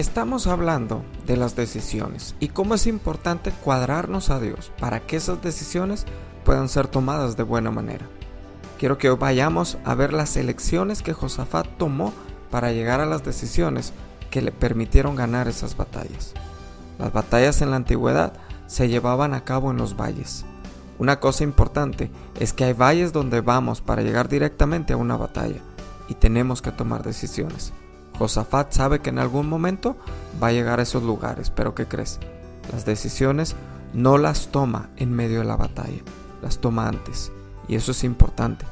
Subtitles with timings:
[0.00, 5.42] Estamos hablando de las decisiones y cómo es importante cuadrarnos a Dios para que esas
[5.42, 6.06] decisiones
[6.42, 8.06] puedan ser tomadas de buena manera.
[8.78, 12.14] Quiero que vayamos a ver las elecciones que Josafat tomó
[12.50, 13.92] para llegar a las decisiones
[14.30, 16.32] que le permitieron ganar esas batallas.
[16.98, 18.32] Las batallas en la antigüedad
[18.68, 20.46] se llevaban a cabo en los valles.
[20.98, 25.60] Una cosa importante es que hay valles donde vamos para llegar directamente a una batalla
[26.08, 27.74] y tenemos que tomar decisiones.
[28.20, 29.96] Josafat sabe que en algún momento
[30.42, 32.20] va a llegar a esos lugares, pero ¿qué crees?
[32.70, 33.56] Las decisiones
[33.94, 36.02] no las toma en medio de la batalla,
[36.42, 37.32] las toma antes.
[37.66, 38.66] Y eso es importante.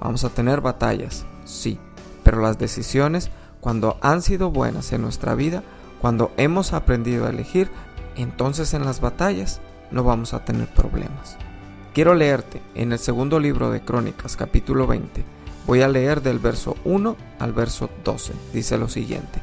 [0.00, 1.78] Vamos a tener batallas, sí,
[2.22, 3.28] pero las decisiones,
[3.60, 5.62] cuando han sido buenas en nuestra vida,
[6.00, 7.68] cuando hemos aprendido a elegir,
[8.16, 9.60] entonces en las batallas
[9.90, 11.36] no vamos a tener problemas.
[11.92, 15.35] Quiero leerte en el segundo libro de Crónicas, capítulo 20,
[15.66, 18.32] Voy a leer del verso 1 al verso 12.
[18.52, 19.42] Dice lo siguiente.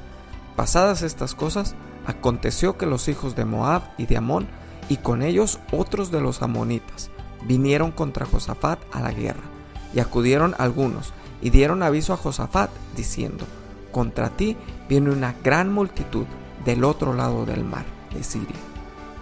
[0.55, 4.47] Pasadas estas cosas, aconteció que los hijos de Moab y de Amón,
[4.88, 7.09] y con ellos otros de los amonitas,
[7.45, 9.44] vinieron contra Josafat a la guerra.
[9.94, 13.45] Y acudieron algunos, y dieron aviso a Josafat, diciendo,
[13.91, 14.55] Contra ti
[14.88, 16.25] viene una gran multitud
[16.63, 18.55] del otro lado del mar, de Siria.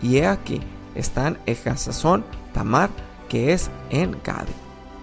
[0.03, 0.61] Y he aquí,
[0.93, 2.91] están Ejazazón, Tamar,
[3.27, 4.53] que es en Gade.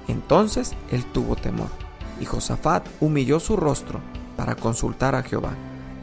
[0.07, 1.88] Entonces él tuvo temor
[2.21, 4.01] y Josafat humilló su rostro
[4.37, 5.53] para consultar a Jehová,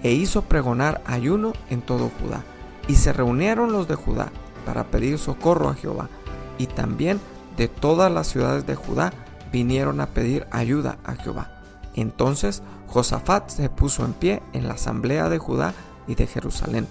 [0.04, 2.44] e hizo pregonar ayuno en todo Judá.
[2.88, 4.32] Y se reunieron los de Judá
[4.66, 6.10] para pedir socorro a Jehová,
[6.58, 7.20] y también
[7.58, 9.14] de todas las ciudades de Judá
[9.52, 11.62] vinieron a pedir ayuda a Jehová.
[11.96, 15.74] Entonces Josafat se puso en pie en la asamblea de Judá
[16.08, 16.88] y de Jerusalén,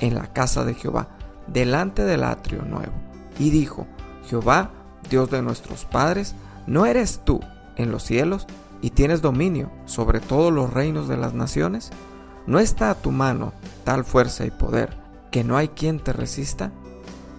[0.00, 1.08] en la casa de Jehová,
[1.46, 2.92] delante del atrio nuevo,
[3.38, 3.86] y dijo,
[4.28, 4.70] Jehová,
[5.10, 6.34] Dios de nuestros padres,
[6.66, 7.40] ¿no eres tú
[7.76, 8.46] en los cielos
[8.82, 11.90] y tienes dominio sobre todos los reinos de las naciones?
[12.46, 13.52] ¿No está a tu mano
[13.84, 14.96] tal fuerza y poder
[15.30, 16.72] que no hay quien te resista?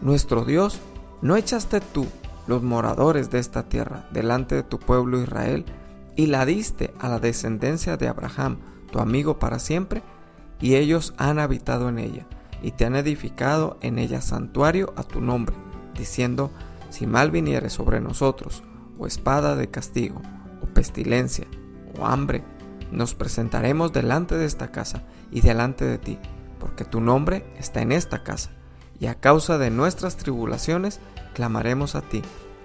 [0.02, 0.80] Nuestro Dios,
[1.22, 2.08] ¿no echaste tú
[2.48, 5.66] los moradores de esta tierra delante de tu pueblo Israel
[6.16, 8.58] y la diste a la descendencia de Abraham,
[8.92, 10.04] tu amigo para siempre?
[10.60, 12.26] Y ellos han habitado en ella
[12.62, 15.56] y te han edificado en ella santuario a tu nombre,
[15.96, 16.50] diciendo,
[16.90, 18.64] si mal viniere sobre nosotros
[18.98, 20.22] o espada de castigo,
[20.62, 21.48] o pestilencia,
[21.98, 22.44] o hambre,
[22.92, 26.20] nos presentaremos delante de esta casa y delante de ti,
[26.60, 28.52] porque tu nombre está en esta casa,
[29.00, 31.00] y a causa de nuestras tribulaciones
[31.34, 32.22] clamaremos a ti,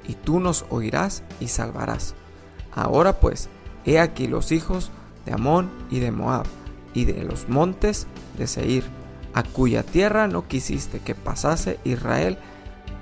[0.07, 2.15] y tú nos oirás y salvarás.
[2.73, 3.49] Ahora pues,
[3.85, 4.91] he aquí los hijos
[5.27, 6.47] de Amón y de Moab,
[6.95, 8.07] y de los montes
[8.39, 8.85] de Seir,
[9.35, 12.37] a cuya tierra no quisiste que pasase Israel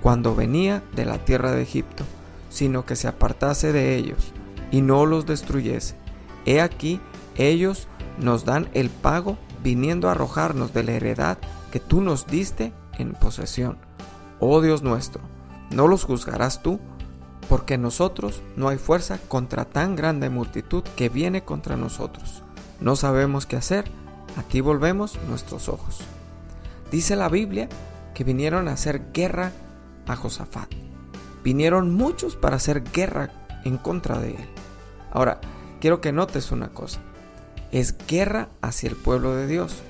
[0.01, 2.05] cuando venía de la tierra de Egipto
[2.51, 4.35] sino que se apartase de ellos
[4.71, 5.97] y no los destruyese.
[6.45, 7.01] He aquí,
[7.37, 7.89] ellos
[8.19, 11.39] nos dan el pago viniendo a arrojarnos de la heredad
[11.73, 13.79] que tú nos diste en posesión.
[14.41, 15.23] Oh Dios nuestro,
[15.71, 16.81] ¿no los juzgarás tú?
[17.49, 22.43] Porque nosotros no hay fuerza contra tan grande multitud que viene contra nosotros.
[22.81, 23.85] No sabemos qué hacer,
[24.37, 26.01] a ti volvemos nuestros ojos.
[26.91, 27.69] Dice la Biblia
[28.15, 29.53] que vinieron a hacer guerra
[30.07, 30.90] a Josafat
[31.43, 33.31] vinieron muchos para hacer guerra
[33.65, 34.49] en contra de él.
[35.11, 35.41] Ahora,
[35.81, 37.01] quiero que notes una cosa.
[37.73, 39.83] Es guerra hacia el pueblo de Dios.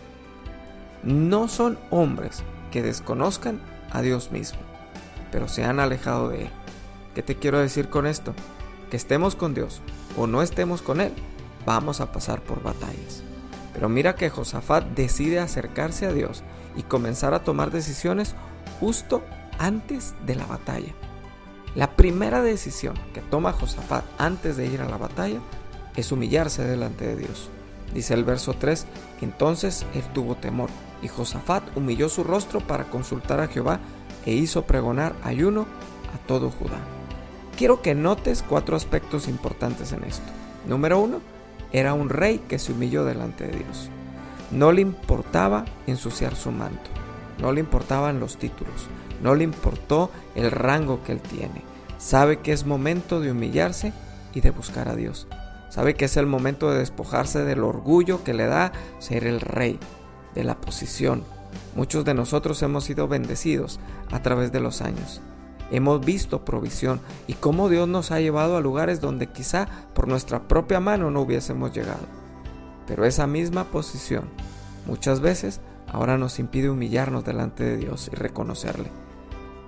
[1.03, 4.61] No son hombres que desconozcan a Dios mismo,
[5.33, 6.51] pero se han alejado de Él.
[7.15, 8.35] ¿Qué te quiero decir con esto?
[8.91, 9.81] Que estemos con Dios
[10.17, 11.13] o no estemos con Él,
[11.65, 13.23] vamos a pasar por batallas.
[13.73, 16.43] Pero mira que Josafat decide acercarse a Dios
[16.77, 18.35] y comenzar a tomar decisiones
[18.79, 19.25] justo
[19.59, 20.93] antes de la batalla.
[21.75, 25.39] La primera decisión que toma Josafat antes de ir a la batalla
[25.95, 27.49] es humillarse delante de Dios.
[27.95, 28.87] Dice el verso 3,
[29.21, 30.69] entonces él tuvo temor,
[31.03, 33.81] y Josafat humilló su rostro para consultar a Jehová
[34.27, 35.67] e hizo pregonar ayuno
[36.15, 36.79] a todo Judá.
[37.57, 40.27] Quiero que notes cuatro aspectos importantes en esto.
[40.67, 41.21] Número uno,
[41.73, 43.91] era un rey que se humilló delante de Dios.
[44.51, 46.91] No le importaba ensuciar su manto,
[47.41, 48.89] no le importaban los títulos,
[49.23, 51.63] no le importó el rango que él tiene.
[51.99, 53.93] Sabe que es momento de humillarse
[54.35, 55.27] y de buscar a Dios.
[55.69, 59.79] Sabe que es el momento de despojarse del orgullo que le da ser el rey,
[60.35, 61.25] de la posición.
[61.75, 65.21] Muchos de nosotros hemos sido bendecidos a través de los años.
[65.71, 70.49] Hemos visto provisión y cómo Dios nos ha llevado a lugares donde quizá por nuestra
[70.49, 72.07] propia mano no hubiésemos llegado.
[72.87, 74.25] Pero esa misma posición
[74.87, 75.61] muchas veces
[75.91, 78.91] ahora nos impide humillarnos delante de Dios y reconocerle.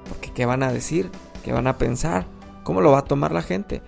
[0.09, 1.11] Porque ¿qué van a decir?
[1.45, 2.27] ¿Qué van a pensar?
[2.63, 3.83] ¿Cómo lo va a tomar la gente?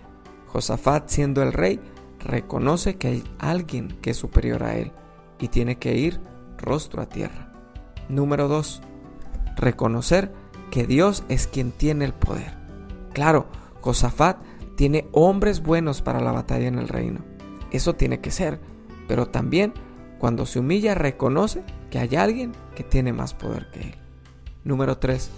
[0.46, 1.80] Josafat, siendo el rey,
[2.20, 4.92] reconoce que hay alguien que es superior a él
[5.38, 6.20] y tiene que ir
[6.58, 7.52] rostro a tierra.
[8.08, 8.82] Número 2.
[9.56, 10.32] Reconocer
[10.70, 12.56] que Dios es quien tiene el poder.
[13.12, 13.46] Claro,
[13.80, 14.38] Josafat
[14.76, 17.20] tiene hombres buenos para la batalla en el reino.
[17.70, 18.60] Eso tiene que ser,
[19.06, 19.72] pero también
[20.24, 23.94] cuando se humilla reconoce que hay alguien que tiene más poder que él.
[24.64, 25.28] Número 3.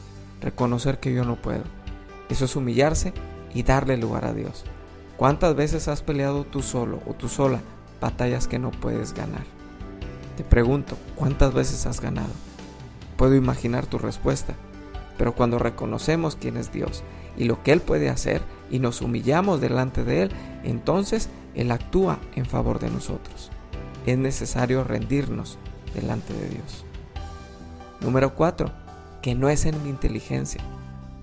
[0.40, 1.64] Reconocer que yo no puedo.
[2.28, 3.12] Eso es humillarse
[3.52, 4.62] y darle lugar a Dios.
[5.16, 7.62] ¿Cuántas veces has peleado tú solo o tú sola
[8.00, 9.42] batallas que no puedes ganar?
[10.36, 12.32] Te pregunto, ¿cuántas veces has ganado?
[13.16, 14.54] Puedo imaginar tu respuesta,
[15.18, 17.02] pero cuando reconocemos quién es Dios
[17.36, 18.40] y lo que Él puede hacer
[18.70, 20.30] y nos humillamos delante de Él,
[20.62, 23.50] entonces Él actúa en favor de nosotros.
[24.06, 25.58] Es necesario rendirnos
[25.94, 26.84] delante de Dios.
[28.00, 28.70] Número 4.
[29.20, 30.62] Que no es en mi inteligencia.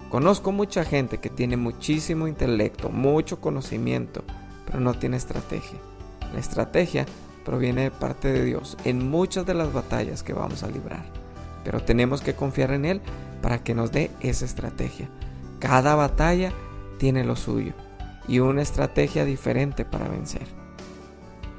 [0.10, 4.24] Conozco mucha gente que tiene muchísimo intelecto, mucho conocimiento,
[4.66, 5.80] pero no tiene estrategia.
[6.34, 7.06] La estrategia
[7.46, 11.06] proviene de parte de Dios en muchas de las batallas que vamos a librar,
[11.64, 13.02] pero tenemos que confiar en Él
[13.42, 15.10] para que nos dé esa estrategia.
[15.60, 16.52] Cada batalla
[16.98, 17.74] tiene lo suyo
[18.28, 20.63] y una estrategia diferente para vencer.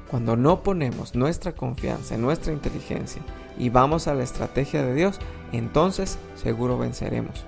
[0.09, 3.21] Cuando no ponemos nuestra confianza en nuestra inteligencia
[3.57, 5.19] y vamos a la estrategia de Dios,
[5.51, 7.45] entonces seguro venceremos.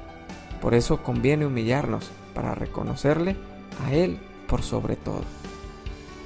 [0.62, 3.36] Por eso conviene humillarnos para reconocerle
[3.86, 5.22] a Él por sobre todo.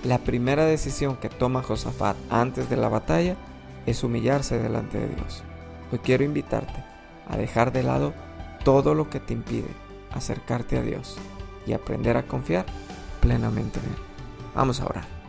[0.04, 3.36] La primera decisión que toma Josafat antes de la batalla
[3.86, 5.44] es humillarse delante de Dios.
[5.92, 6.84] Hoy quiero invitarte
[7.28, 8.14] a dejar de lado
[8.64, 9.70] todo lo que te impide
[10.12, 11.18] acercarte a Dios
[11.66, 12.66] y aprender a confiar
[13.20, 13.98] plenamente en Él.
[14.56, 15.21] Vamos a orar.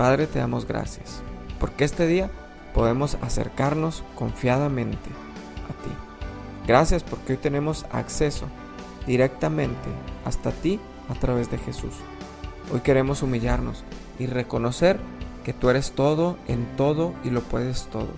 [0.00, 1.20] Padre, te damos gracias,
[1.58, 2.30] porque este día
[2.72, 5.10] podemos acercarnos confiadamente
[5.68, 5.90] a ti.
[6.66, 8.46] Gracias porque hoy tenemos acceso
[9.06, 9.90] directamente
[10.24, 10.80] hasta ti
[11.10, 11.92] a través de Jesús.
[12.72, 13.84] Hoy queremos humillarnos
[14.18, 14.98] y reconocer
[15.44, 18.08] que tú eres todo en todo y lo puedes todo.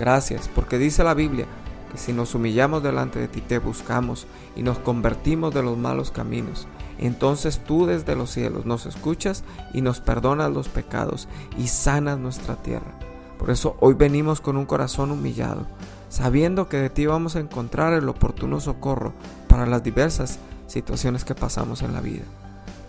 [0.00, 1.46] Gracias, porque dice la Biblia
[1.92, 6.10] que si nos humillamos delante de ti, te buscamos y nos convertimos de los malos
[6.10, 6.66] caminos,
[7.06, 9.42] entonces tú desde los cielos nos escuchas
[9.72, 12.98] y nos perdonas los pecados y sanas nuestra tierra.
[13.38, 15.66] Por eso hoy venimos con un corazón humillado,
[16.10, 19.14] sabiendo que de ti vamos a encontrar el oportuno socorro
[19.48, 22.24] para las diversas situaciones que pasamos en la vida.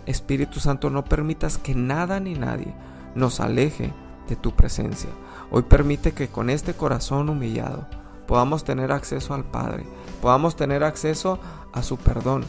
[0.04, 2.74] Espíritu Santo, no permitas que nada ni nadie
[3.14, 3.94] nos aleje
[4.28, 5.10] de tu presencia.
[5.50, 7.86] Hoy permite que con este corazón humillado
[8.26, 9.84] podamos tener acceso al Padre,
[10.20, 11.38] podamos tener acceso
[11.72, 12.44] a su perdón.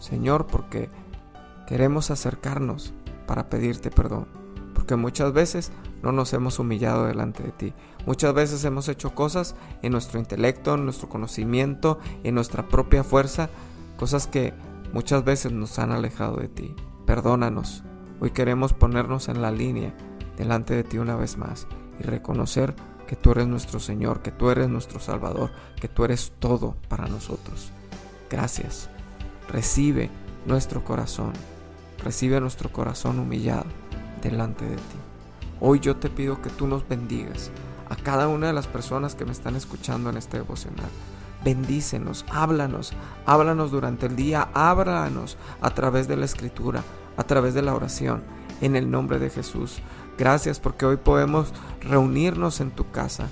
[0.00, 0.90] Señor, porque
[1.72, 2.92] queremos acercarnos
[3.26, 4.28] para pedirte perdón,
[4.74, 5.72] porque muchas veces
[6.02, 7.72] no nos hemos humillado delante de ti.
[8.04, 13.48] Muchas veces hemos hecho cosas en nuestro intelecto, en nuestro conocimiento, en nuestra propia fuerza,
[13.96, 14.52] cosas que
[14.92, 16.76] muchas veces nos han alejado de ti.
[17.06, 17.84] Perdónanos.
[18.20, 19.94] Hoy queremos ponernos en la línea
[20.36, 21.66] delante de ti una vez más
[21.98, 22.74] y reconocer
[23.06, 27.06] que tú eres nuestro Señor, que tú eres nuestro Salvador, que tú eres todo para
[27.08, 27.72] nosotros.
[28.28, 28.90] Gracias.
[29.48, 30.10] Recibe
[30.44, 31.32] nuestro corazón,
[32.04, 33.66] recibe nuestro corazón humillado
[34.22, 34.98] delante de ti.
[35.60, 37.50] Hoy yo te pido que tú nos bendigas
[37.88, 40.88] a cada una de las personas que me están escuchando en este devocional.
[41.44, 42.92] Bendícenos, háblanos,
[43.26, 46.82] háblanos durante el día, háblanos a través de la escritura,
[47.16, 48.22] a través de la oración,
[48.60, 49.80] en el nombre de Jesús.
[50.16, 53.26] Gracias porque hoy podemos reunirnos en tu casa.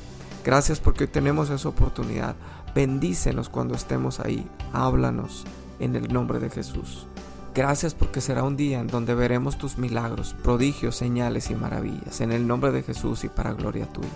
[0.45, 2.35] Gracias porque hoy tenemos esa oportunidad.
[2.75, 4.49] Bendícenos cuando estemos ahí.
[4.73, 5.45] Háblanos
[5.79, 7.07] en el nombre de Jesús.
[7.55, 12.21] Gracias porque será un día en donde veremos tus milagros, prodigios, señales y maravillas.
[12.21, 14.09] En el nombre de Jesús y para gloria tuya.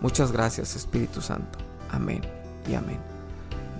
[0.00, 1.58] Muchas gracias Espíritu Santo.
[1.90, 2.22] Amén
[2.68, 2.98] y amén.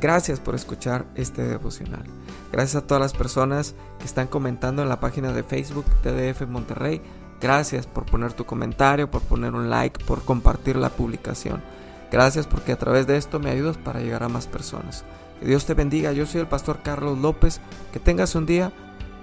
[0.01, 2.03] Gracias por escuchar este devocional.
[2.51, 7.01] Gracias a todas las personas que están comentando en la página de Facebook TDF Monterrey.
[7.41, 11.63] Gracias por poner tu comentario, por poner un like, por compartir la publicación.
[12.11, 15.05] Gracias porque a través de esto me ayudas para llegar a más personas.
[15.43, 16.13] Dios te bendiga.
[16.13, 17.61] Yo soy el pastor Carlos López.
[17.93, 18.73] Que tengas un día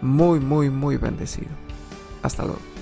[0.01, 1.49] muy, muy, muy bendecido.
[2.21, 2.76] Hasta luego.